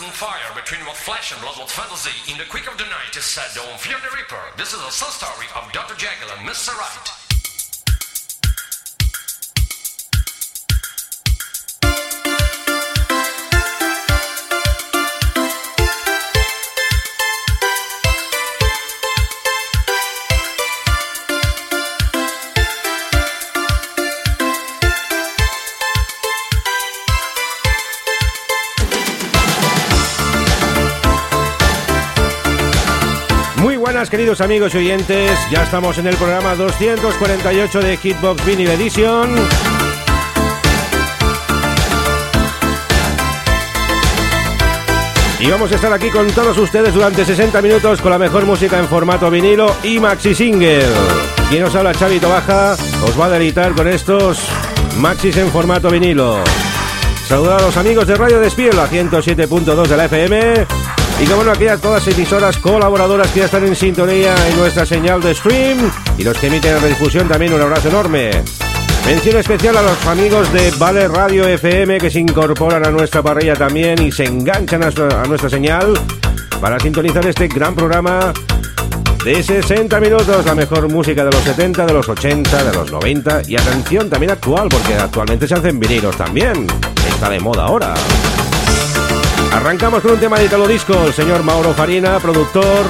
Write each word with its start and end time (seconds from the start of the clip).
On 0.00 0.10
fire 0.12 0.54
between 0.54 0.80
what 0.86 0.96
flesh 0.96 1.32
and 1.32 1.40
blood, 1.42 1.58
what 1.58 1.68
fantasy. 1.68 2.14
In 2.32 2.38
the 2.38 2.44
quick 2.44 2.70
of 2.70 2.78
the 2.78 2.84
night 2.84 3.16
is 3.16 3.24
said, 3.24 3.50
don't 3.54 3.78
fear 3.78 3.96
the 4.00 4.16
reaper. 4.16 4.40
This 4.56 4.72
is 4.72 4.80
a 4.80 4.90
soul 4.90 5.10
story 5.10 5.46
of 5.56 5.70
Dr. 5.72 5.94
Jekyll 5.94 6.30
and 6.38 6.48
Mr. 6.48 6.72
Right. 6.78 7.21
Queridos 34.10 34.40
amigos 34.40 34.74
y 34.74 34.78
oyentes, 34.78 35.30
ya 35.50 35.62
estamos 35.62 35.96
en 35.98 36.06
el 36.06 36.16
programa 36.16 36.54
248 36.54 37.80
de 37.80 37.96
Hitbox 37.96 38.44
Vinyl 38.44 38.70
Edition. 38.70 39.34
Y 45.38 45.50
vamos 45.50 45.72
a 45.72 45.74
estar 45.74 45.92
aquí 45.92 46.10
con 46.10 46.26
todos 46.28 46.56
ustedes 46.58 46.94
durante 46.94 47.24
60 47.24 47.60
minutos 47.62 48.00
con 48.00 48.10
la 48.10 48.18
mejor 48.18 48.44
música 48.46 48.78
en 48.78 48.88
formato 48.88 49.30
vinilo 49.30 49.74
y 49.82 49.98
maxi 50.00 50.34
single. 50.34 50.86
Quien 51.48 51.64
os 51.64 51.74
habla, 51.74 51.94
Chavito 51.94 52.28
Baja, 52.28 52.76
os 53.04 53.20
va 53.20 53.26
a 53.26 53.30
deleitar 53.30 53.72
con 53.72 53.88
estos 53.88 54.40
maxis 54.98 55.36
en 55.36 55.48
formato 55.50 55.90
vinilo. 55.90 56.38
Saludar 57.28 57.60
a 57.60 57.62
los 57.62 57.76
amigos 57.76 58.06
de 58.06 58.14
Radio 58.16 58.40
Despiel, 58.40 58.78
a 58.78 58.88
107.2 58.88 59.86
de 59.86 59.96
la 59.96 60.04
FM 60.06 61.01
y 61.20 61.26
como 61.26 61.44
no, 61.44 61.52
aquellas 61.52 61.80
todas 61.80 62.06
emisoras 62.08 62.58
colaboradoras 62.58 63.28
que 63.28 63.40
ya 63.40 63.44
están 63.46 63.64
en 63.64 63.76
sintonía 63.76 64.34
en 64.48 64.58
nuestra 64.58 64.86
señal 64.86 65.20
de 65.20 65.34
stream 65.34 65.78
y 66.18 66.24
los 66.24 66.36
que 66.36 66.48
emiten 66.48 66.76
en 66.76 66.82
redifusión 66.82 67.28
también 67.28 67.52
un 67.52 67.60
abrazo 67.60 67.88
enorme. 67.88 68.30
Mención 69.06 69.36
especial 69.36 69.76
a 69.76 69.82
los 69.82 70.06
amigos 70.06 70.52
de 70.52 70.70
Vale 70.78 71.08
Radio 71.08 71.46
FM 71.46 71.98
que 71.98 72.10
se 72.10 72.20
incorporan 72.20 72.86
a 72.86 72.90
nuestra 72.90 73.22
parrilla 73.22 73.54
también 73.54 74.00
y 74.00 74.12
se 74.12 74.24
enganchan 74.24 74.82
a, 74.82 74.86
a 74.86 75.26
nuestra 75.26 75.50
señal 75.50 75.98
para 76.60 76.78
sintonizar 76.78 77.26
este 77.26 77.48
gran 77.48 77.74
programa 77.74 78.32
de 79.24 79.40
60 79.40 80.00
minutos, 80.00 80.44
la 80.44 80.54
mejor 80.54 80.88
música 80.88 81.24
de 81.24 81.30
los 81.30 81.42
70, 81.42 81.86
de 81.86 81.92
los 81.92 82.08
80, 82.08 82.64
de 82.64 82.72
los 82.72 82.90
90 82.90 83.42
y 83.46 83.56
atención 83.56 84.10
también 84.10 84.32
actual, 84.32 84.68
porque 84.68 84.94
actualmente 84.94 85.46
se 85.46 85.54
hacen 85.54 85.78
vinilos 85.78 86.16
también. 86.16 86.66
Está 87.08 87.28
de 87.30 87.38
moda 87.38 87.64
ahora. 87.64 87.94
Arrancamos 89.52 90.02
con 90.02 90.12
un 90.12 90.18
tema 90.18 90.38
de 90.38 90.46
Italo 90.46 90.66
Disco, 90.66 90.94
el 91.06 91.12
señor 91.12 91.42
Mauro 91.42 91.74
Farina, 91.74 92.18
productor 92.18 92.86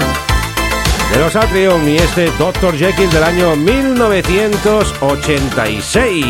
de 1.12 1.18
los 1.18 1.34
Atrium 1.34 1.88
y 1.88 1.96
este 1.96 2.30
Dr. 2.38 2.76
Jekyll 2.76 3.10
del 3.10 3.24
año 3.24 3.56
1986. 3.56 6.24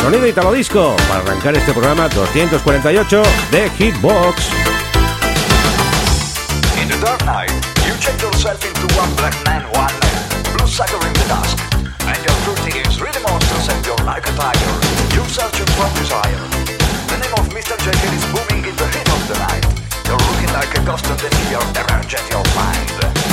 Sonido 0.00 0.26
Italo 0.26 0.52
Disco 0.52 0.94
para 1.08 1.20
arrancar 1.20 1.56
este 1.56 1.72
programa 1.72 2.10
248 2.10 3.22
de 3.50 3.70
Hitbox. 3.70 4.50
In 6.80 6.88
the 6.88 6.96
dark 7.00 7.24
night, 7.24 7.50
you 7.86 7.94
change 7.98 8.20
yourself 8.22 8.62
into 8.64 8.86
one 9.00 9.10
black 9.16 9.34
man, 9.46 9.64
one 9.72 9.94
blue 10.54 10.68
sucker 10.68 11.00
in 11.06 11.12
the 11.14 11.24
dusk. 11.26 11.58
And 12.06 12.18
your 12.22 12.36
routine 12.46 12.82
is 12.86 13.00
really 13.00 13.18
monsters 13.22 13.66
and 13.70 13.82
you're 13.86 13.96
like 14.04 14.28
a 14.28 14.32
tiger. 14.36 14.74
You 15.16 15.24
searching 15.24 15.64
for 15.72 15.88
desire. 15.98 16.44
The 17.08 17.16
name 17.16 17.32
of 17.38 17.48
Mr. 17.48 17.78
Jekyll 17.82 18.12
is 18.12 18.26
like 20.74 20.82
a 20.82 20.86
ghost 20.86 21.06
of 21.06 21.20
the 21.20 21.28
fear, 21.28 21.58
emerge 21.58 22.14
at 22.14 22.30
your 22.30 22.44
mind. 22.54 23.23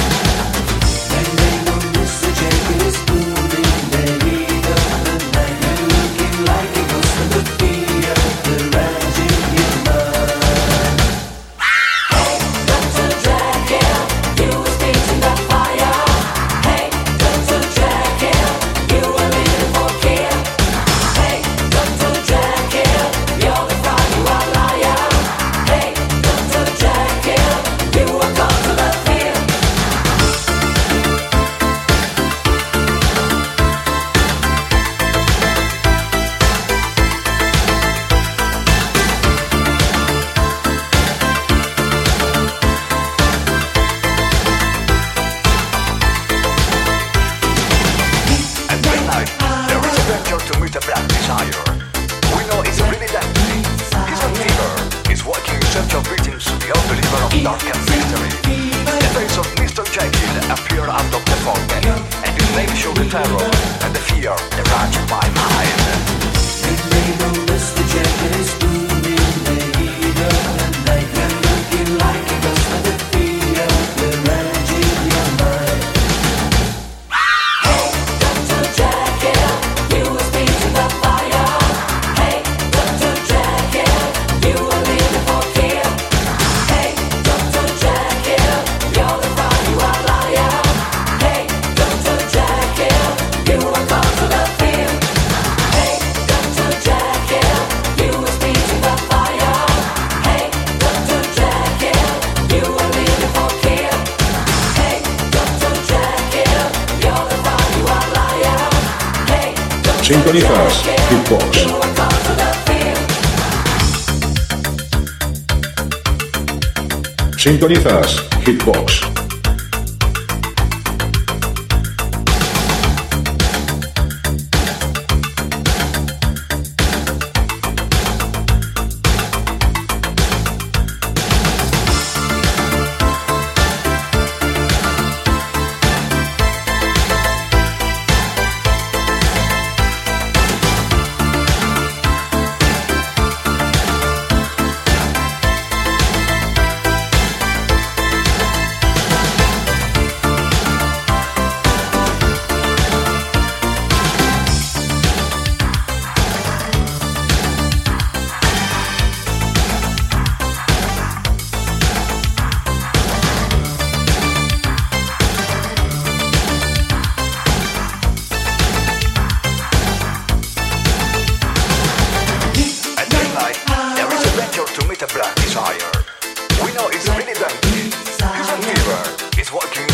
31st, 117.76 118.28
Hitbox. 118.44 119.11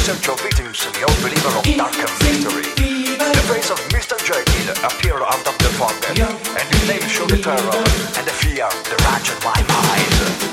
central 0.08 0.38
victims 0.38 0.86
in 0.86 0.94
the 0.94 1.04
old 1.04 1.18
believer 1.20 1.50
of 1.50 1.66
Darkham 1.66 2.08
victory. 2.24 2.64
The 3.20 3.44
face 3.52 3.70
of 3.70 3.78
Mr. 3.92 4.16
Jekyll 4.24 4.72
appeared 4.88 5.22
out 5.22 5.46
of 5.46 5.58
the 5.58 5.70
fog, 5.76 5.92
and 6.08 6.74
his 6.74 6.88
name 6.88 7.02
showed 7.10 7.30
the 7.30 7.38
terror 7.38 7.60
and 8.16 8.26
the 8.26 8.32
fear 8.32 8.70
the 8.88 8.96
raged 9.04 9.34
in 9.36 9.44
my 9.44 9.60
mind. 9.68 10.47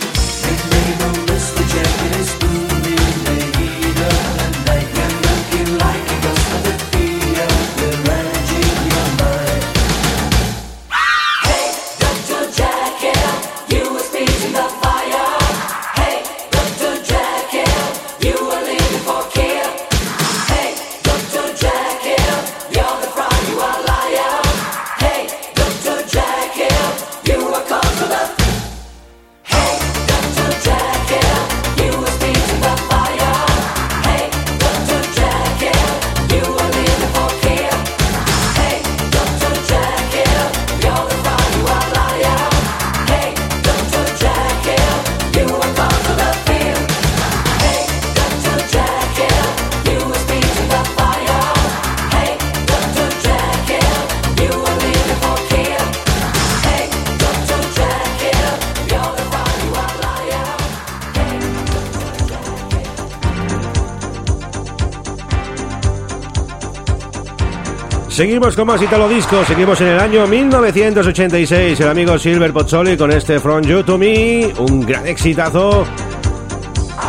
Seguimos 68.14 68.54
con 68.54 68.68
más 68.68 68.80
Italo 68.80 69.08
Disco, 69.08 69.44
seguimos 69.44 69.80
en 69.80 69.88
el 69.88 69.98
año 69.98 70.24
1986, 70.24 71.80
el 71.80 71.88
amigo 71.88 72.16
Silver 72.16 72.52
Pozzoli 72.52 72.96
con 72.96 73.10
este 73.10 73.40
From 73.40 73.62
You 73.62 73.82
To 73.82 73.98
Me, 73.98 74.52
un 74.56 74.86
gran 74.86 75.04
exitazo 75.04 75.84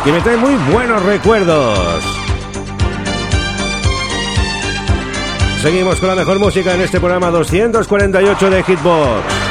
que 0.02 0.10
me 0.10 0.20
trae 0.20 0.36
muy 0.36 0.56
buenos 0.72 1.00
recuerdos. 1.04 2.02
Seguimos 5.62 6.00
con 6.00 6.08
la 6.08 6.16
mejor 6.16 6.40
música 6.40 6.74
en 6.74 6.80
este 6.80 6.98
programa 6.98 7.30
248 7.30 8.50
de 8.50 8.62
Hitbox. 8.64 9.45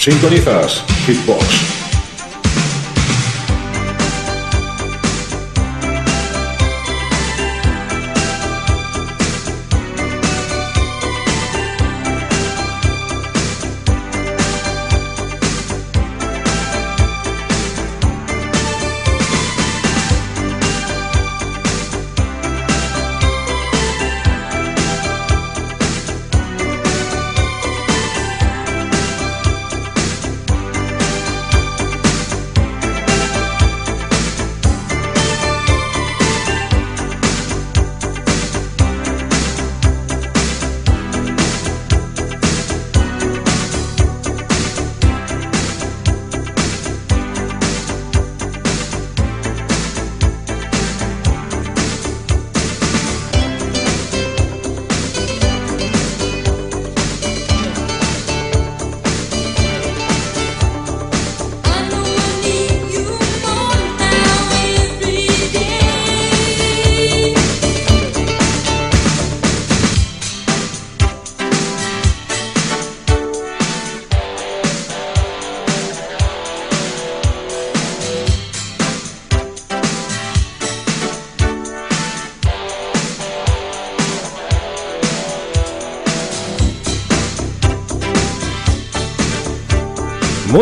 Sintonizas 0.00 0.82
Hitbox. 1.06 1.79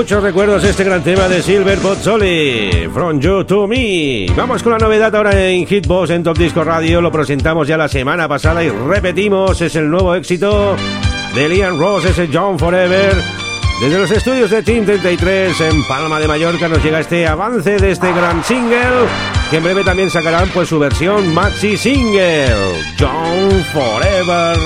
Muchos 0.09 0.23
recuerdos 0.23 0.65
este 0.65 0.85
gran 0.85 1.05
tema 1.05 1.29
de 1.29 1.43
Silver 1.43 1.79
Pozzoli, 1.81 2.89
From 2.95 3.21
You 3.21 3.45
to 3.45 3.67
Me. 3.67 4.25
Vamos 4.35 4.63
con 4.63 4.73
la 4.73 4.79
novedad 4.79 5.15
ahora 5.15 5.39
en 5.39 5.67
Hitbox 5.67 6.09
en 6.09 6.23
Top 6.23 6.39
Disco 6.39 6.65
Radio. 6.65 7.03
Lo 7.03 7.13
presentamos 7.13 7.69
ya 7.69 7.77
la 7.77 7.89
semana 7.89 8.27
pasada 8.27 8.65
y 8.65 8.71
repetimos. 8.71 9.61
Es 9.61 9.77
el 9.77 9.91
nuevo 9.91 10.15
éxito 10.15 10.77
de 11.35 11.49
Liam 11.51 11.79
Ross, 11.79 12.07
ese 12.07 12.27
John 12.33 12.59
Forever. 12.59 13.23
Desde 13.83 13.99
los 13.99 14.11
estudios 14.11 14.49
de 14.51 14.63
Team 14.63 14.87
33 14.87 15.61
en 15.61 15.87
Palma 15.87 16.19
de 16.19 16.27
Mallorca 16.27 16.69
nos 16.69 16.83
llega 16.83 17.01
este 17.01 17.27
avance 17.27 17.77
de 17.77 17.91
este 17.91 18.11
gran 18.11 18.43
single. 18.43 19.05
Que 19.51 19.59
en 19.59 19.63
breve 19.63 19.85
también 19.85 20.09
sacarán 20.09 20.49
pues 20.55 20.71
su 20.71 20.79
versión 20.79 21.35
maxi 21.35 21.77
single, 21.77 22.57
John 22.99 23.63
Forever. 23.75 24.57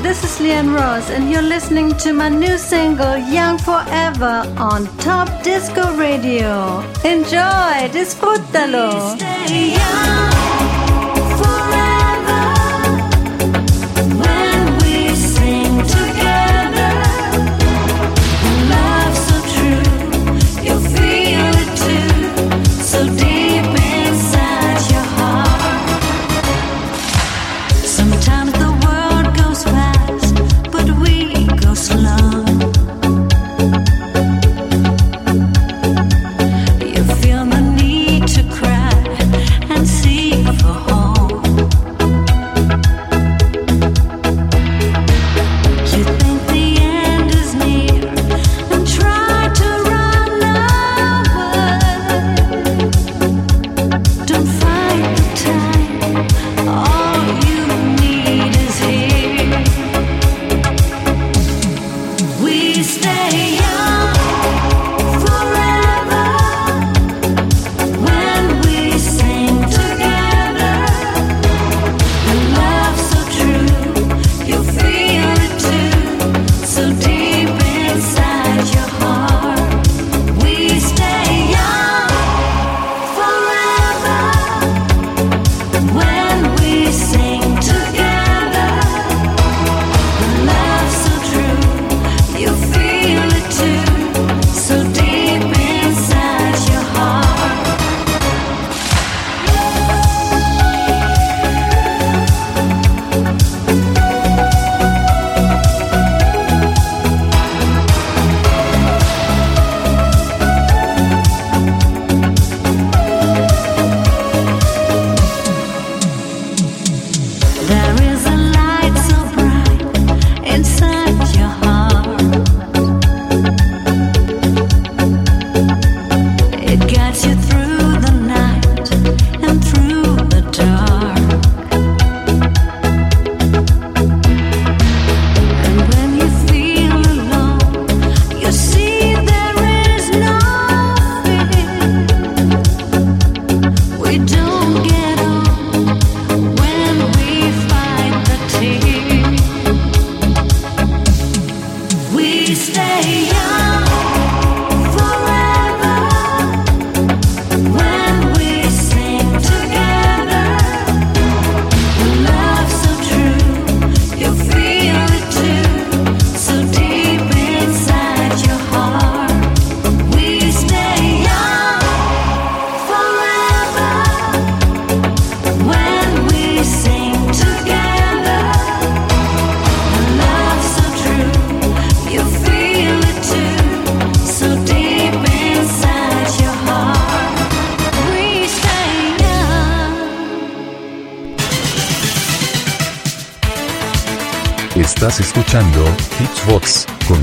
This 0.00 0.24
is 0.24 0.38
Leanne 0.40 0.74
Ross, 0.74 1.10
and 1.10 1.30
you're 1.30 1.42
listening 1.42 1.94
to 1.98 2.12
my 2.14 2.28
new 2.30 2.56
single, 2.56 3.18
Young 3.18 3.58
Forever, 3.58 4.42
on 4.56 4.86
Top 4.98 5.28
Disco 5.42 5.94
Radio. 5.96 6.80
Enjoy, 7.04 7.88
disfrútalo. 7.92 9.18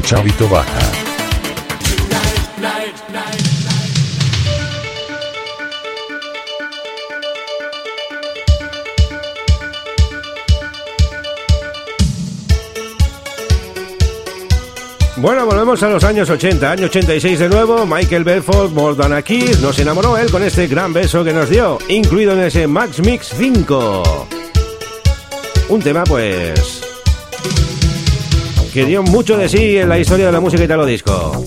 Chavito 0.09 0.49
Baja. 0.49 0.79
Bueno, 15.17 15.45
volvemos 15.45 15.83
a 15.83 15.89
los 15.89 16.03
años 16.03 16.27
80, 16.27 16.71
año 16.71 16.85
86 16.87 17.37
de 17.37 17.47
nuevo, 17.47 17.85
Michael 17.85 18.23
Belfort, 18.23 18.71
Mordana 18.71 19.17
aquí, 19.17 19.45
nos 19.61 19.77
enamoró 19.77 20.17
él 20.17 20.31
con 20.31 20.41
este 20.41 20.65
gran 20.65 20.91
beso 20.91 21.23
que 21.23 21.33
nos 21.33 21.51
dio, 21.51 21.77
incluido 21.87 22.33
en 22.33 22.39
ese 22.39 22.65
Max 22.65 22.99
Mix 22.99 23.31
5. 23.37 24.27
Un 25.69 25.81
tema 25.83 26.03
pues 26.03 26.78
que 28.79 28.86
dio 28.86 29.03
mucho 29.03 29.38
de 29.38 29.50
sí 29.50 29.77
en 29.77 29.89
la 29.89 30.00
historia 30.00 30.27
de 30.27 30.31
la 30.31 30.39
música 30.39 30.63
italo 30.63 30.86
disco. 30.86 31.38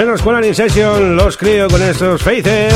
Senos 0.00 0.20
Square 0.20 0.48
in 0.48 0.54
Session, 0.54 1.14
los 1.14 1.36
creo 1.36 1.68
con 1.68 1.82
estos 1.82 2.22
faces. 2.22 2.72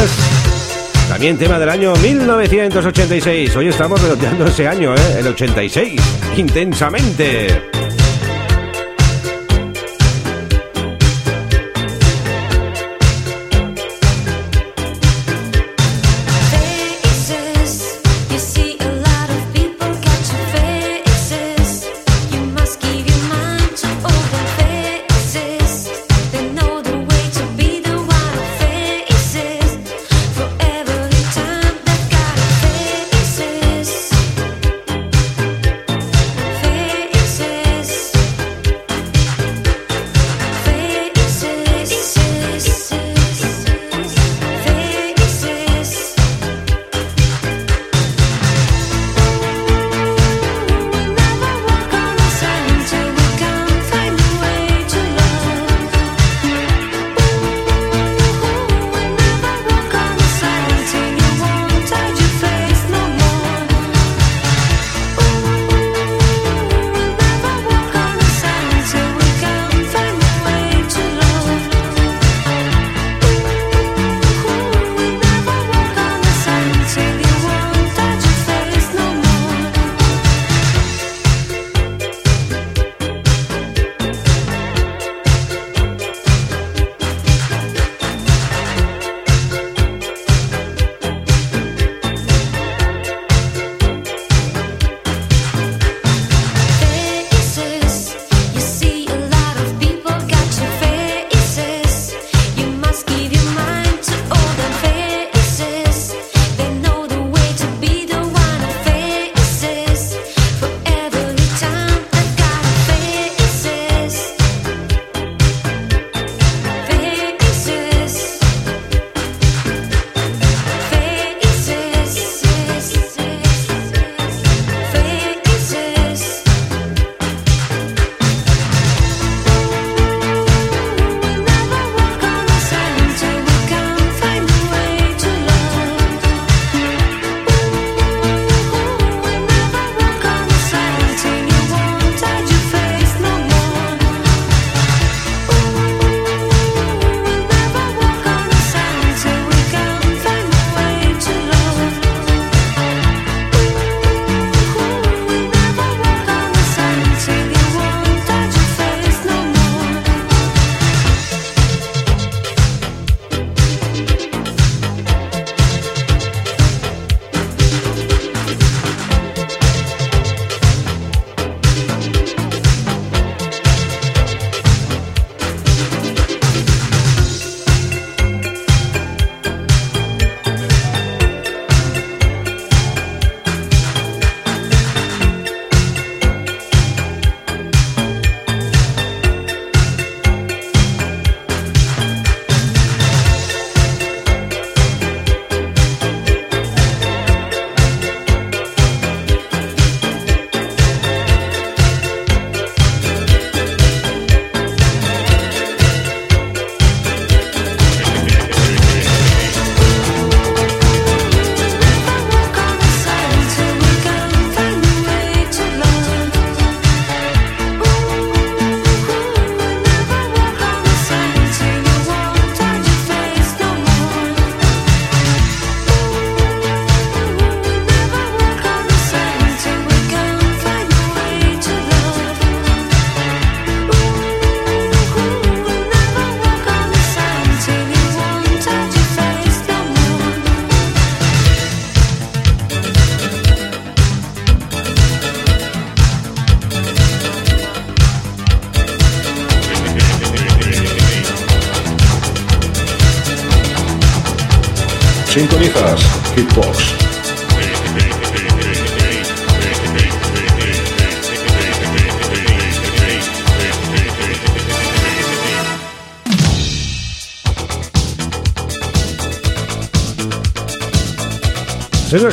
También 1.08 1.38
tema 1.38 1.58
del 1.58 1.70
año 1.70 1.94
1986. 1.96 3.56
Hoy 3.56 3.68
estamos 3.68 3.98
redondeando 4.02 4.44
ese 4.44 4.68
año. 4.68 4.94
¿eh? 4.94 5.20
El 5.20 5.28
86. 5.28 5.98
Intensamente. 6.36 7.83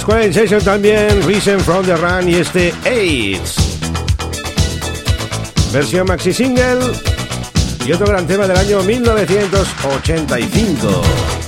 Square 0.02 0.34
Session 0.34 0.62
también, 0.64 1.22
Reason 1.28 1.60
from 1.60 1.86
the 1.86 1.96
Run 1.96 2.28
y 2.28 2.34
este 2.34 2.74
AIDS. 2.86 3.54
Versión 5.72 6.08
maxi 6.08 6.34
single 6.34 6.80
y 7.86 7.92
otro 7.92 8.08
gran 8.08 8.26
tema 8.26 8.48
del 8.48 8.58
año 8.58 8.82
1985. 8.82 11.41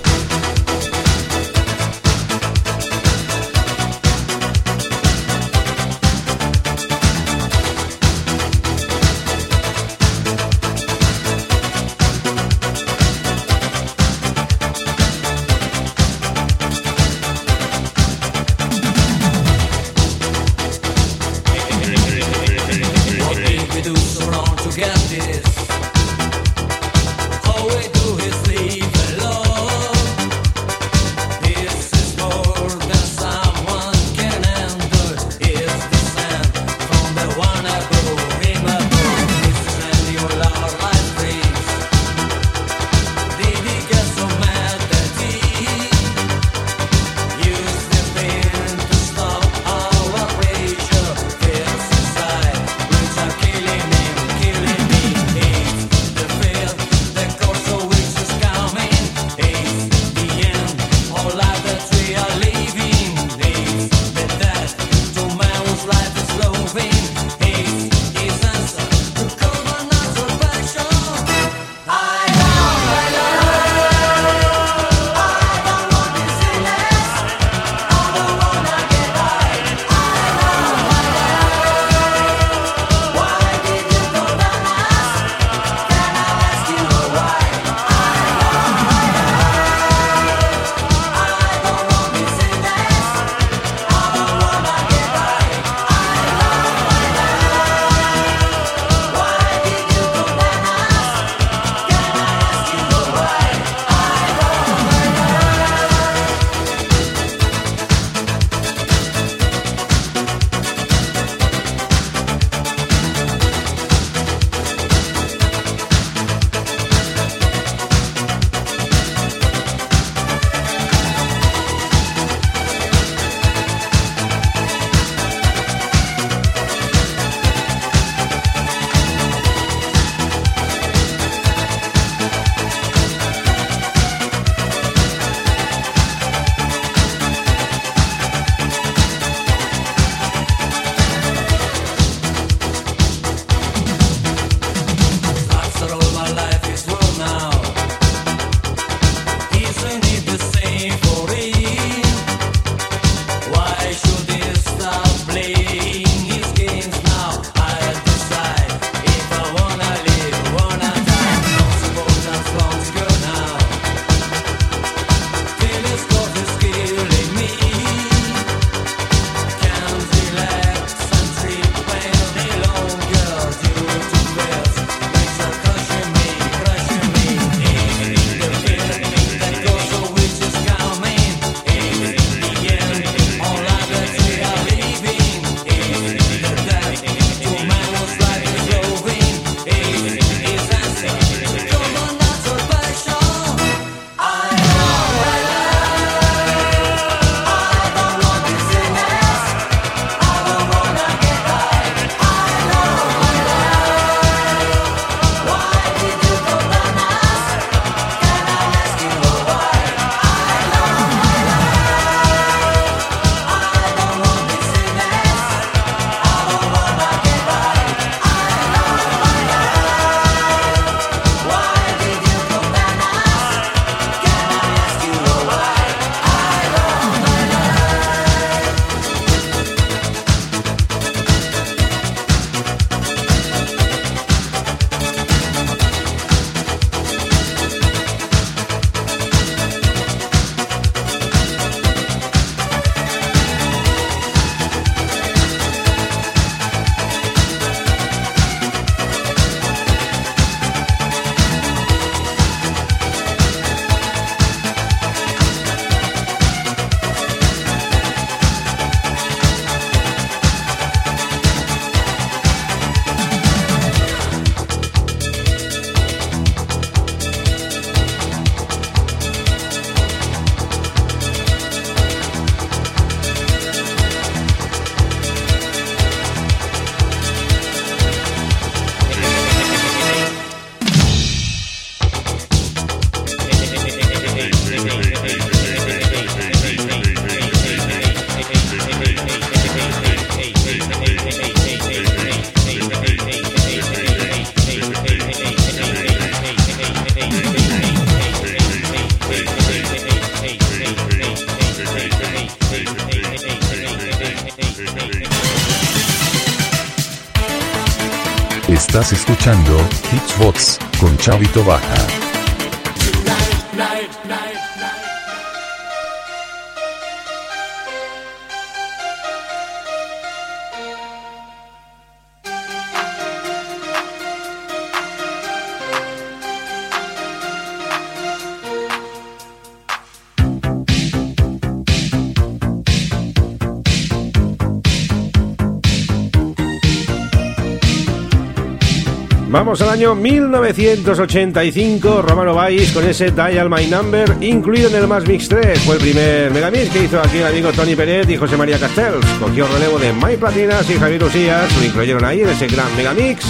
Al 339.81 339.89
año 339.89 340.13
1985, 340.13 342.21
Romano 342.21 342.53
Vais 342.53 342.91
con 342.91 343.03
ese 343.05 343.31
Dial 343.31 343.71
My 343.71 343.87
Number, 343.87 344.37
incluido 344.39 344.87
en 344.89 344.95
el 344.95 345.07
Más 345.07 345.27
Mix 345.27 345.49
3. 345.49 345.79
Fue 345.79 345.95
el 345.95 346.01
primer 346.01 346.51
Megamix 346.51 346.91
que 346.91 347.05
hizo 347.05 347.19
aquí 347.19 347.39
el 347.39 347.47
amigo 347.47 347.71
Tony 347.71 347.95
Pérez 347.95 348.29
y 348.29 348.37
José 348.37 348.55
María 348.55 348.77
Castells. 348.77 349.25
Cogió 349.39 349.67
relevo 349.67 349.97
de 349.97 350.13
My 350.13 350.37
Platinas 350.37 350.87
y 350.89 350.93
Javier 350.93 351.23
Usías, 351.23 351.75
lo 351.75 351.85
incluyeron 351.85 352.23
ahí 352.23 352.41
en 352.41 352.49
ese 352.49 352.67
gran 352.67 352.95
Megamix. 352.95 353.43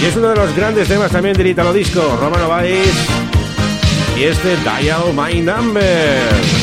Y 0.00 0.04
es 0.04 0.14
uno 0.14 0.28
de 0.28 0.36
los 0.36 0.54
grandes 0.54 0.86
temas 0.86 1.10
también 1.10 1.38
del 1.38 1.46
Italo 1.46 1.72
Disco, 1.72 2.18
Romano 2.20 2.48
Vais 2.48 2.92
y 4.18 4.24
este 4.24 4.58
Dial 4.58 5.14
My 5.14 5.40
Number. 5.40 6.61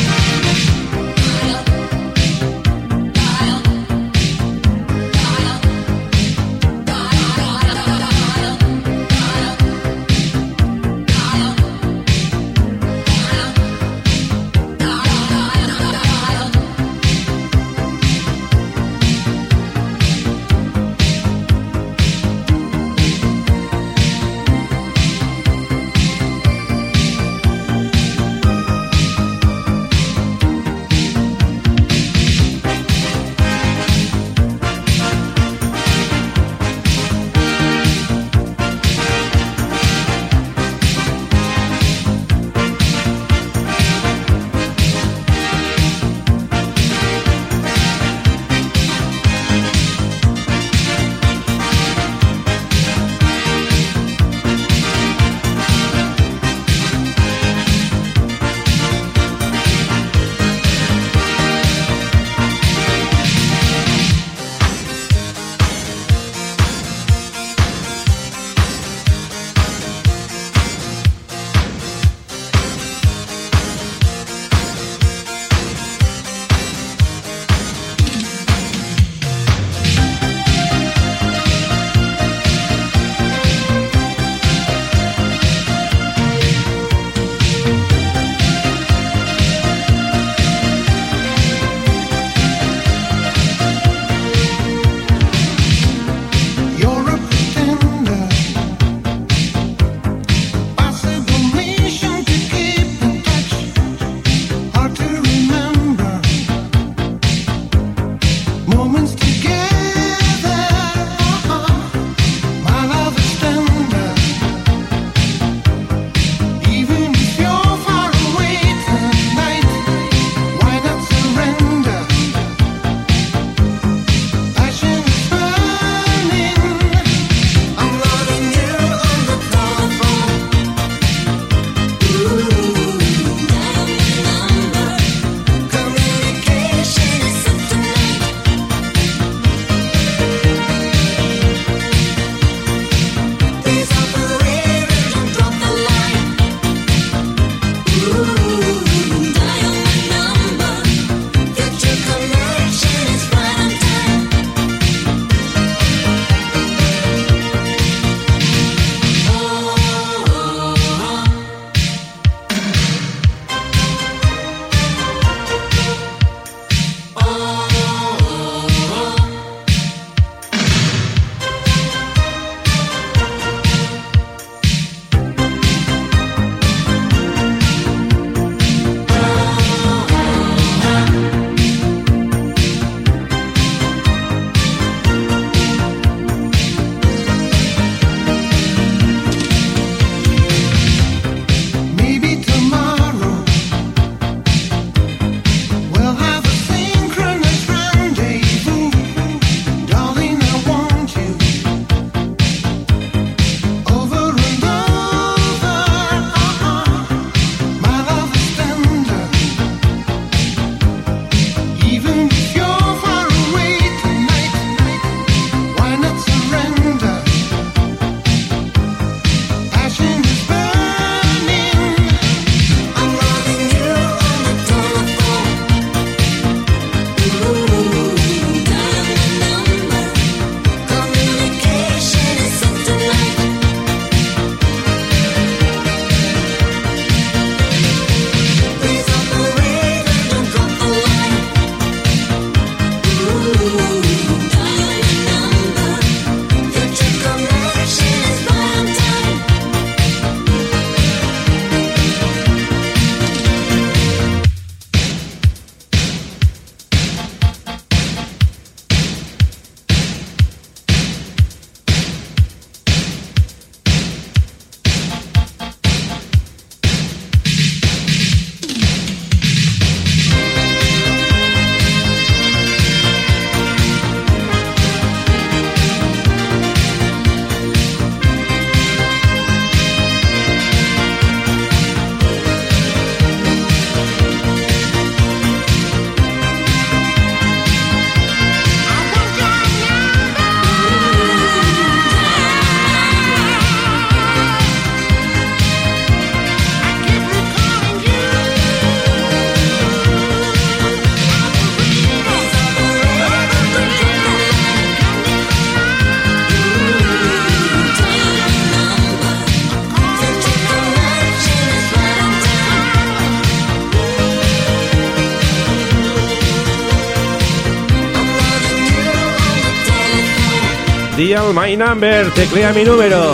Dial 321.30 321.54
My 321.54 321.76
Number, 321.76 322.28
teclea 322.32 322.72
mi 322.72 322.82
número. 322.82 323.32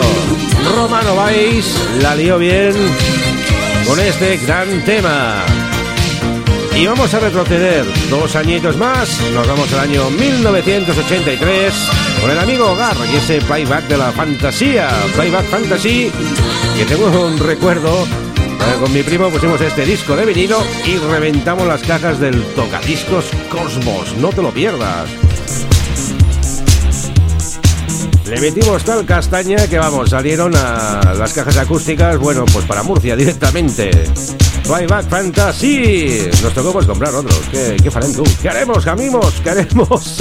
Romano 0.75 1.15
Vais 1.15 1.65
la 1.99 2.13
lió 2.13 2.37
bien 2.37 2.71
con 3.87 3.99
este 3.99 4.37
gran 4.37 4.85
tema. 4.85 5.43
Y 6.75 6.85
vamos 6.85 7.11
a 7.15 7.19
retroceder 7.19 7.85
dos 8.11 8.35
añitos 8.35 8.77
más. 8.77 9.19
Nos 9.33 9.47
vamos 9.47 9.73
al 9.73 9.79
año 9.79 10.11
1983 10.11 11.73
con 12.21 12.29
el 12.29 12.37
amigo 12.37 12.75
Gar 12.75 12.95
y 13.11 13.15
ese 13.15 13.41
playback 13.41 13.87
de 13.87 13.97
la 13.97 14.11
fantasía. 14.11 14.89
Playback 15.15 15.45
Fantasy, 15.45 16.11
que 16.77 16.85
tengo 16.85 17.07
un 17.25 17.39
recuerdo. 17.39 18.03
eh, 18.03 18.79
Con 18.79 18.93
mi 18.93 19.01
primo 19.01 19.31
pusimos 19.31 19.59
este 19.59 19.87
disco 19.87 20.15
de 20.15 20.27
vinilo 20.27 20.59
y 20.85 20.97
reventamos 20.97 21.65
las 21.67 21.81
cajas 21.81 22.19
del 22.19 22.43
tocadiscos 22.53 23.25
Cosmos. 23.49 24.13
No 24.17 24.29
te 24.29 24.43
lo 24.43 24.51
pierdas. 24.51 25.09
Le 28.27 28.41
metimos 28.41 28.83
tal 28.83 29.05
castaña 29.05 29.67
que 29.67 29.79
vamos, 29.79 30.09
salieron 30.09 30.53
a 30.53 31.13
las 31.17 31.31
cajas 31.31 31.55
acústicas, 31.57 32.17
bueno, 32.17 32.43
pues 32.51 32.65
para 32.65 32.83
Murcia 32.83 33.15
directamente. 33.15 33.89
Playback 34.63 35.07
Fantasy. 35.07 36.29
Nos 36.43 36.53
tocó 36.53 36.73
pues 36.73 36.85
comprar 36.85 37.15
otros. 37.15 37.39
¿Qué, 37.49 37.77
qué 37.81 37.89
farán 37.89 38.13
tú? 38.13 38.23
¿Qué 38.41 38.49
haremos, 38.49 38.83
Jamimos? 38.83 39.35
¿Qué 39.41 39.51
haremos? 39.51 40.17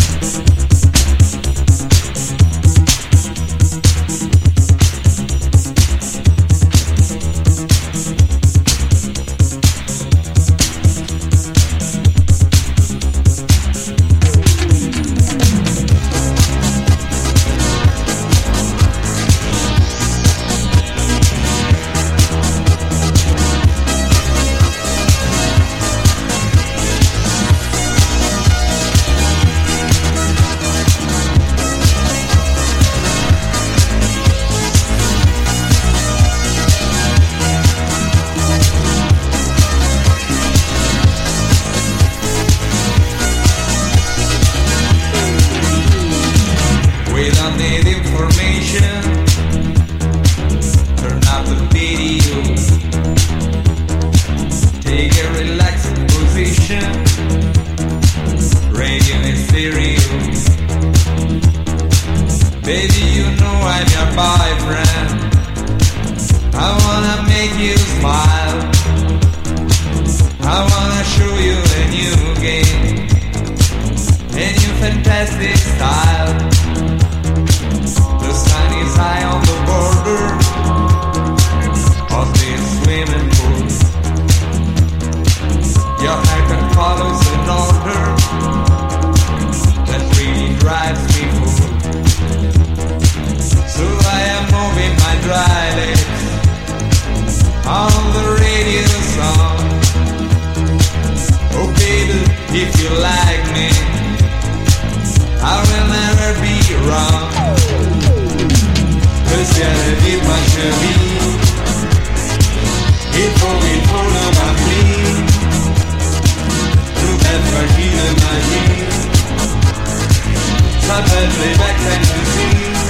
Deadly 121.26 121.54
vaccine 121.54 122.02
disease 122.20 122.82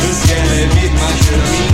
Who's 0.00 0.20
gonna 0.26 0.74
meet 0.74 0.92
my 0.92 1.12
chemise? 1.22 1.67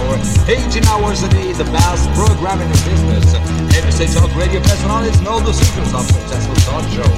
To 0.00 0.16
matching 0.16 0.40
our 0.48 0.48
18 0.48 0.84
hours 0.86 1.22
a 1.22 1.28
day, 1.28 1.52
the 1.52 1.64
best 1.64 2.08
programming 2.14 2.66
in 2.66 2.80
business. 2.84 3.34
ABC 3.76 4.12
Talk 4.14 4.34
Radio 4.36 4.60
personalities 4.60 5.20
know 5.20 5.40
the 5.40 5.52
secrets 5.52 5.94
of 5.94 6.04
successful 6.06 6.54
talk 6.66 6.84
show. 6.90 7.08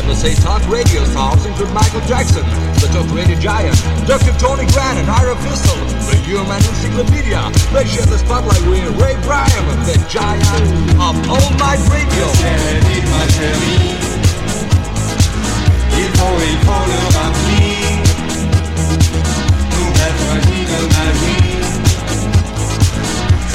ABC 0.00 0.42
Talk 0.42 0.62
Radio 0.68 1.04
stars 1.04 1.44
include 1.46 1.72
Michael 1.72 2.00
Jackson, 2.02 2.44
the 2.80 2.88
Talk 2.92 3.08
Radio 3.14 3.38
Giant, 3.38 3.76
Dr. 4.06 4.32
Tony 4.38 4.66
Grant 4.72 4.98
and 4.98 5.08
Ira 5.10 5.34
Fistel, 5.36 5.76
the 6.10 6.16
Human 6.24 6.56
Encyclopedia. 6.56 7.50
They 7.72 7.84
share 7.86 8.06
the 8.06 8.18
spotlight 8.18 8.62
with 8.68 8.84
Ray 9.00 9.16
Bryan, 9.22 9.64
the 9.84 9.96
giant 10.08 10.44
of 11.00 11.14
All 11.28 11.50
Night 11.58 11.80
Radio. 11.88 12.26
Il 15.98 16.12
faut 16.12 16.84
le 16.86 17.16
remplir. 17.16 17.55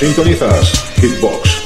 Sintonizas 0.00 0.72
Hitbox. 0.96 1.59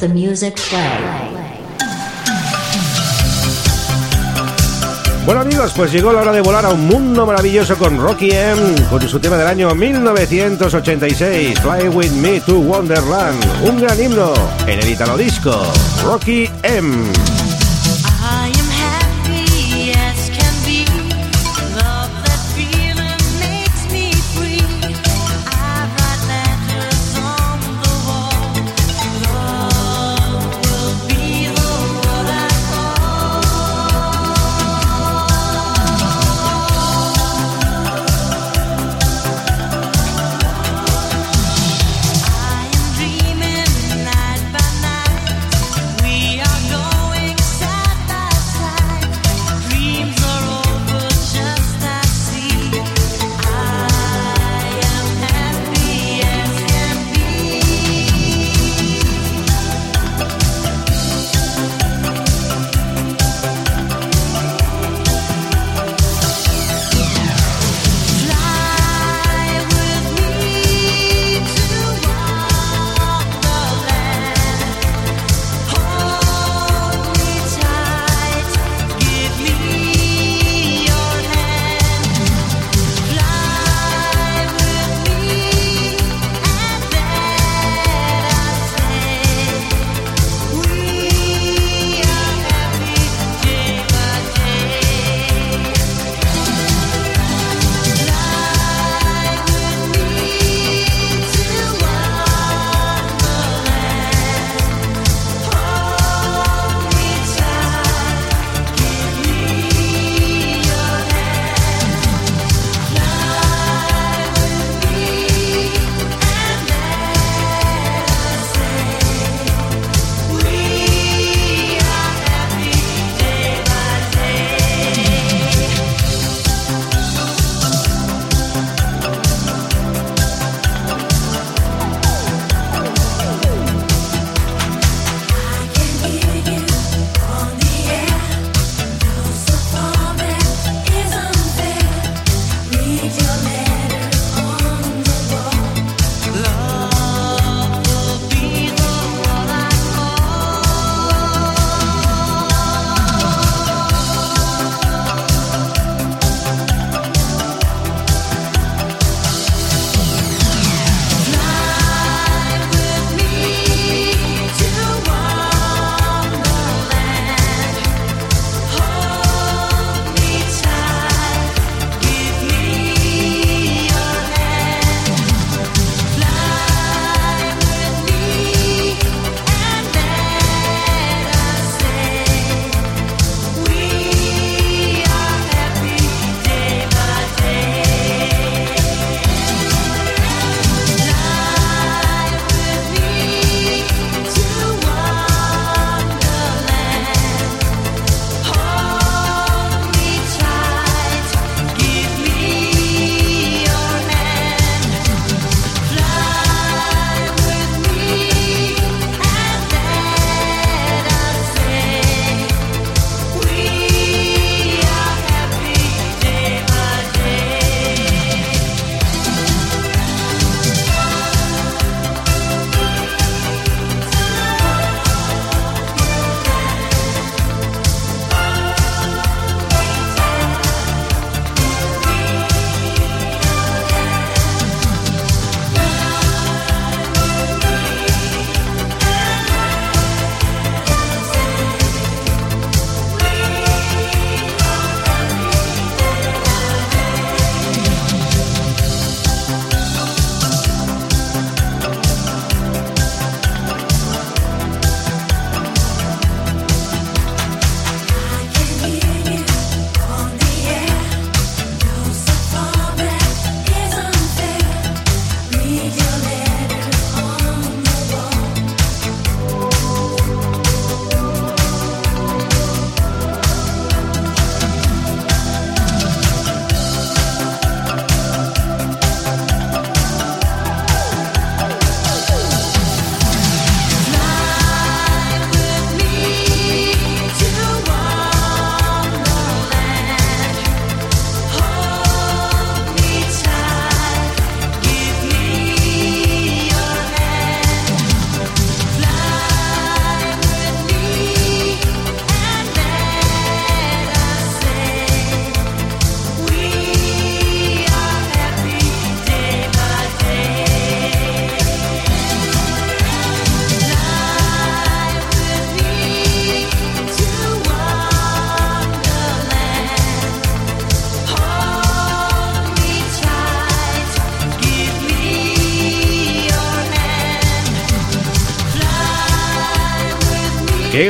The 0.00 0.08
music 0.08 0.54
play. 0.70 1.40
Bueno 5.26 5.42
amigos, 5.42 5.72
pues 5.76 5.92
llegó 5.92 6.12
la 6.12 6.22
hora 6.22 6.32
de 6.32 6.40
volar 6.40 6.64
a 6.64 6.70
un 6.70 6.86
mundo 6.86 7.26
maravilloso 7.26 7.76
con 7.76 7.98
Rocky 7.98 8.30
M, 8.30 8.74
con 8.88 9.06
su 9.06 9.20
tema 9.20 9.36
del 9.36 9.46
año 9.46 9.74
1986, 9.74 11.60
Fly 11.60 11.88
With 11.88 12.12
Me 12.12 12.40
to 12.40 12.58
Wonderland, 12.60 13.38
un 13.62 13.78
gran 13.78 14.02
himno 14.02 14.32
en 14.66 14.78
el 14.78 14.88
Italo 14.88 15.18
Disco, 15.18 15.62
Rocky 16.02 16.48
M. 16.62 17.39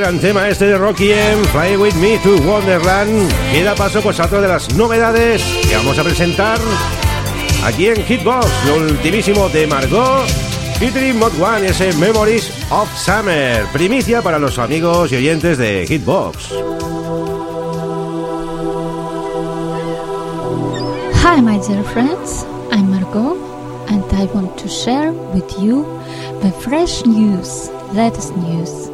gran 0.01 0.19
tema 0.19 0.49
este 0.49 0.65
de 0.65 0.79
Rocky 0.79 1.13
M, 1.13 1.45
Fly 1.45 1.77
With 1.77 1.95
Me 1.97 2.17
to 2.19 2.37
Wonderland. 2.39 3.31
Que 3.53 3.63
da 3.63 3.75
paso 3.75 4.01
pues 4.01 4.19
a 4.19 4.25
otra 4.25 4.41
de 4.41 4.49
las 4.49 4.75
novedades 4.75 5.43
que 5.69 5.77
vamos 5.77 5.99
a 5.99 6.03
presentar 6.03 6.59
aquí 7.63 7.89
en 7.89 8.03
Hitbox, 8.03 8.47
lo 8.67 8.77
ultimísimo 8.77 9.51
de 9.51 9.67
Margot, 9.67 10.27
featuring 10.79 11.19
Mod 11.19 11.33
One, 11.39 11.67
ese 11.69 11.93
Memories 11.99 12.51
of 12.71 12.89
Summer. 12.97 13.67
Primicia 13.75 14.23
para 14.23 14.39
los 14.39 14.59
amigos 14.59 15.13
y 15.13 15.17
oyentes 15.17 15.59
de 15.59 15.87
Hitbox. 15.87 16.49
Hi, 21.23 21.43
my 21.43 21.59
dear 21.59 21.85
friends. 21.85 22.47
I'm 22.73 22.91
Margot, 22.91 23.37
and 23.89 24.03
I 24.15 24.25
want 24.33 24.57
to 24.57 24.69
share 24.69 25.13
with 25.35 25.61
you 25.61 25.85
the 26.41 26.51
fresh 26.53 27.05
news, 27.05 27.69
latest 27.93 28.35
news. 28.35 28.90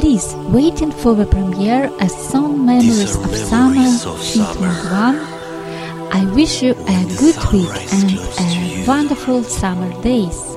Please, 0.00 0.34
waiting 0.48 0.90
for 0.90 1.14
the 1.14 1.26
premiere 1.26 1.90
as 2.00 2.16
some 2.30 2.64
Memories 2.64 3.16
of 3.16 3.36
Summer 3.36 3.90
featuring 4.16 4.80
One. 4.90 5.18
I 6.10 6.24
wish 6.34 6.62
you 6.62 6.70
a 6.72 7.04
good 7.18 7.36
week 7.52 7.68
and 7.92 8.18
a 8.40 8.84
wonderful 8.86 9.44
summer 9.44 9.92
days. 10.00 10.56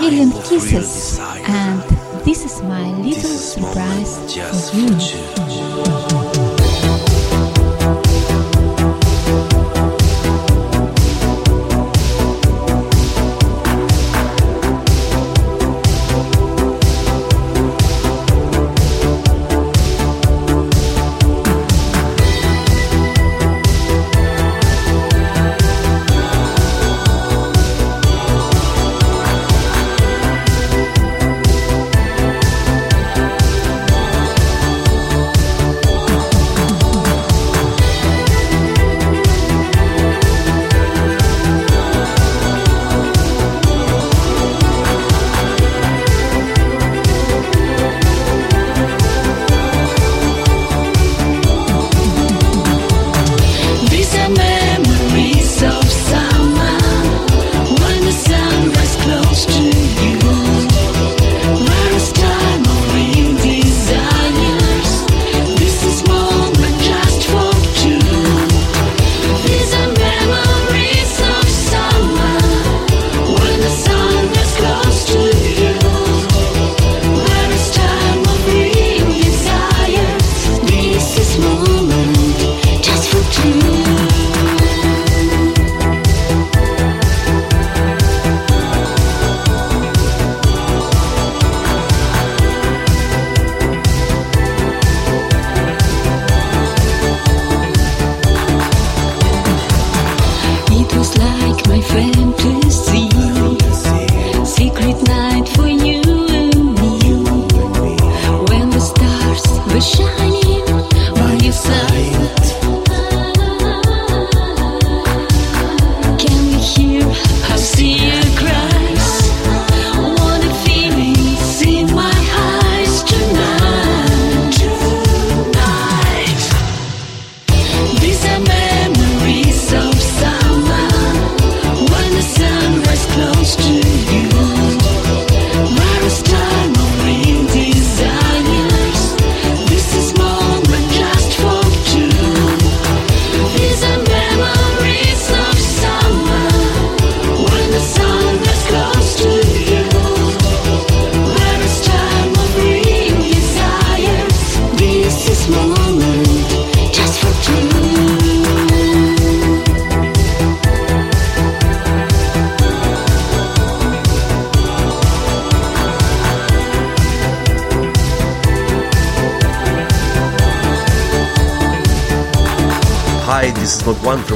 Million 0.00 0.32
kisses, 0.42 1.18
and 1.18 1.82
this 2.26 2.44
is 2.44 2.60
my 2.62 2.90
little 3.00 3.38
surprise 3.38 4.18
for 4.70 4.76
you. 4.76 6.07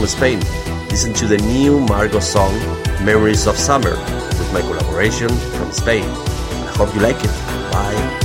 From 0.03 0.09
Spain. 0.09 0.40
Listen 0.88 1.12
to 1.12 1.28
the 1.28 1.36
new 1.36 1.78
Margot 1.78 2.18
song, 2.18 2.53
Memories 3.05 3.46
of 3.46 3.57
Summer, 3.57 3.90
with 3.90 4.53
my 4.53 4.61
collaboration 4.61 5.28
from 5.28 5.70
Spain. 5.70 6.03
I 6.03 6.72
hope 6.76 6.92
you 6.92 7.00
like 7.00 7.22
it. 7.22 7.30
Bye. 7.70 8.21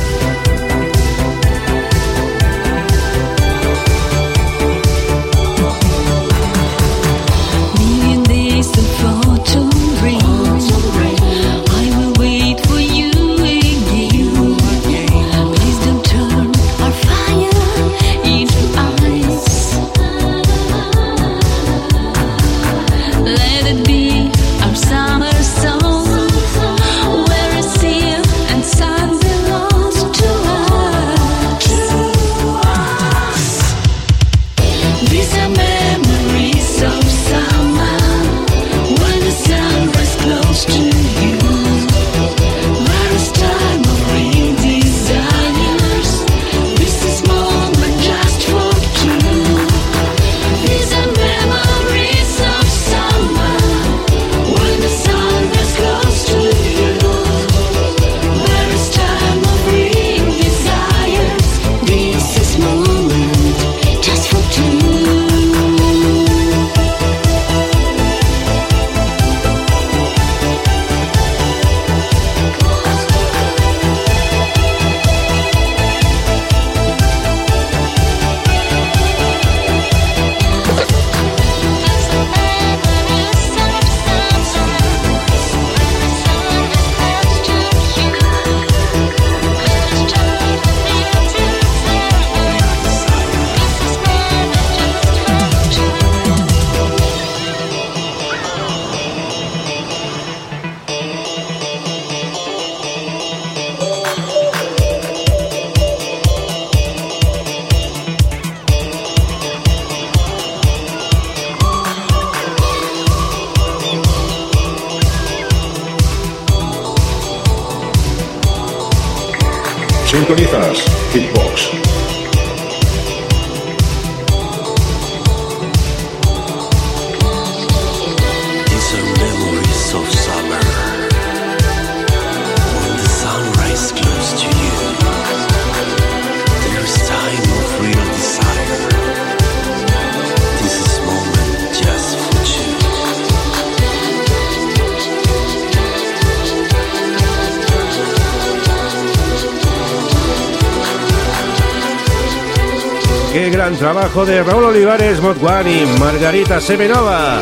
De 154.25 154.41
Raúl 154.41 154.63
Olivares 154.63 155.21
Motguani, 155.21 155.85
Margarita 155.99 156.59
Semenova. 156.59 157.39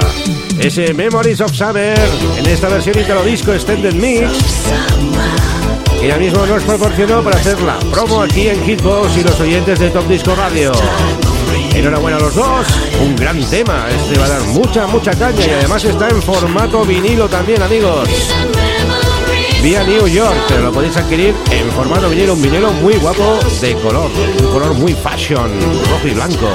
Ese 0.59 0.93
Memories 0.93 1.39
of 1.39 1.53
Summer 1.53 1.97
en 2.37 2.45
esta 2.47 2.67
versión 2.67 2.99
Italo 2.99 3.23
Disco 3.23 3.53
Extended 3.53 3.93
Mix. 3.93 4.29
Que 6.01 6.07
ya 6.09 6.17
mismo 6.17 6.45
nos 6.45 6.63
proporcionó 6.63 7.23
para 7.23 7.37
hacer 7.37 7.61
la 7.61 7.79
promo 7.91 8.21
aquí 8.21 8.49
en 8.49 8.61
Hitbox 8.61 9.17
y 9.17 9.23
los 9.23 9.39
oyentes 9.39 9.79
de 9.79 9.89
Top 9.89 10.05
Disco 10.07 10.35
Radio. 10.35 10.73
Enhorabuena 11.73 12.17
a 12.17 12.19
los 12.19 12.35
dos, 12.35 12.67
un 13.01 13.15
gran 13.15 13.41
tema. 13.45 13.87
Este 13.89 14.19
va 14.19 14.25
a 14.25 14.29
dar 14.29 14.41
mucha, 14.41 14.85
mucha 14.85 15.11
caña 15.11 15.45
y 15.45 15.49
además 15.51 15.85
está 15.85 16.09
en 16.09 16.21
formato 16.21 16.83
vinilo 16.83 17.29
también, 17.29 17.61
amigos. 17.61 18.09
Vía 19.65 19.83
New 19.83 20.07
York, 20.07 20.35
pero 20.47 20.61
lo 20.61 20.71
podéis 20.71 20.95
adquirir 20.95 21.33
en 21.49 21.71
formato 21.71 22.07
vinilo, 22.07 22.33
un 22.33 22.41
vinilo 22.43 22.71
muy 22.73 22.93
guapo 22.97 23.39
de 23.61 23.73
color, 23.73 24.11
un 24.39 24.51
color 24.51 24.75
muy 24.75 24.93
fashion, 24.93 25.49
rojo 25.89 26.07
y 26.07 26.11
blanco. 26.11 26.47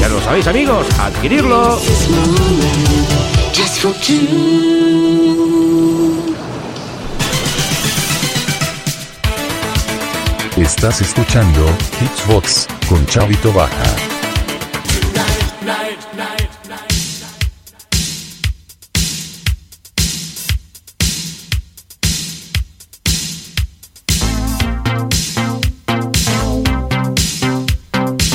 Ya 0.00 0.08
lo 0.08 0.20
sabéis, 0.20 0.48
amigos, 0.48 0.84
adquirirlo. 0.98 1.78
Estás 10.56 11.00
escuchando 11.00 11.64
Hitsbox 12.00 12.66
con 12.88 13.06
Chavito 13.06 13.52
Baja. 13.52 14.07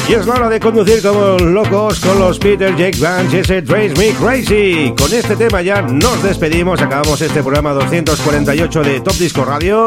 Y 0.08 0.14
es 0.14 0.26
la 0.26 0.34
hora 0.34 0.50
de 0.50 0.60
conducir 0.60 1.02
como 1.02 1.38
locos 1.38 2.00
con 2.00 2.20
los 2.20 2.38
Peter 2.38 2.76
Jake 2.76 2.98
Vance 3.00 3.38
y 3.38 3.40
ese 3.40 3.62
Trace 3.62 3.94
Me 3.98 4.10
Crazy. 4.12 4.94
Con 4.98 5.14
este 5.14 5.36
tema 5.36 5.62
ya 5.62 5.82
nos 5.82 6.22
despedimos, 6.22 6.82
acabamos 6.82 7.22
este 7.22 7.42
programa 7.42 7.72
248 7.72 8.82
de 8.82 9.00
Top 9.00 9.16
Disco 9.16 9.46
Radio. 9.46 9.86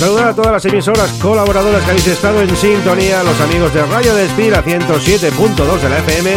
Saludar 0.00 0.28
a 0.28 0.34
todas 0.34 0.52
las 0.52 0.64
emisoras 0.64 1.10
colaboradoras 1.20 1.82
que 1.84 1.90
habéis 1.90 2.06
estado 2.06 2.40
en 2.40 2.56
sintonía, 2.56 3.22
los 3.22 3.38
amigos 3.42 3.74
de 3.74 3.84
Radio 3.84 4.14
Despira 4.14 4.64
107.2 4.64 5.78
de 5.78 5.88
la 5.90 5.98
FM 5.98 6.30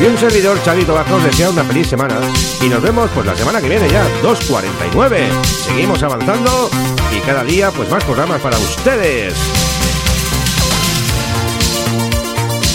y 0.00 0.04
un 0.06 0.16
servidor 0.18 0.62
Chavito 0.62 0.94
Bajo 0.94 1.16
os 1.16 1.24
desea 1.24 1.50
una 1.50 1.64
feliz 1.64 1.88
semana. 1.88 2.14
Y 2.62 2.68
nos 2.68 2.80
vemos 2.80 3.10
pues 3.12 3.26
la 3.26 3.34
semana 3.34 3.60
que 3.60 3.68
viene 3.68 3.88
ya, 3.90 4.06
2.49. 4.22 5.42
Seguimos 5.66 6.00
avanzando 6.04 6.70
y 7.12 7.18
cada 7.26 7.42
día 7.42 7.72
pues 7.72 7.90
más 7.90 8.04
programas 8.04 8.40
para 8.40 8.56
ustedes. 8.56 9.34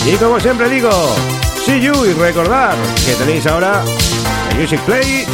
Y 0.06 0.16
como 0.18 0.40
siempre 0.40 0.70
digo, 0.70 0.90
see 1.66 1.80
you 1.80 1.94
y 2.06 2.14
recordar 2.14 2.76
que 3.06 3.14
tenéis 3.14 3.48
ahora 3.48 3.84
el 4.52 4.60
Music 4.60 4.80
Play 4.82 5.26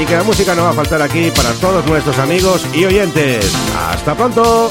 y 0.00 0.04
que 0.06 0.16
la 0.16 0.22
música 0.22 0.54
no 0.54 0.64
va 0.64 0.70
a 0.70 0.72
faltar 0.72 1.02
aquí 1.02 1.30
para 1.30 1.52
todos 1.54 1.84
nuestros 1.86 2.18
amigos 2.18 2.66
y 2.72 2.86
oyentes. 2.86 3.52
¡Hasta 3.90 4.14
pronto! 4.14 4.70